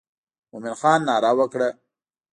[0.51, 1.69] مومن خان ناره وکړه.